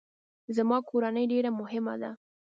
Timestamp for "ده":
2.01-2.11